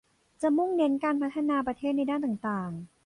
[0.41, 2.71] จะมุ่งเน้นการพัฒนาประเทศในด้านต่างต่าง